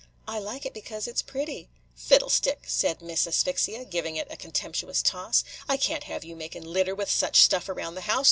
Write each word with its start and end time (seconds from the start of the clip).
"I 0.27 0.39
like 0.39 0.65
it 0.65 0.73
because 0.73 1.07
it 1.07 1.19
's 1.19 1.21
pretty." 1.21 1.69
"Fiddlestick!" 1.95 2.63
said 2.65 3.03
Miss 3.03 3.27
Asphyxia, 3.27 3.85
giving 3.85 4.15
it 4.15 4.25
a 4.31 4.35
contemptuous 4.35 5.03
toss. 5.03 5.43
"I 5.69 5.77
can't 5.77 6.05
have 6.05 6.23
you 6.25 6.35
making 6.35 6.63
litter 6.65 6.95
with 6.95 7.11
such 7.11 7.43
stuff 7.43 7.69
round 7.69 7.95
the 7.95 8.01
house. 8.01 8.19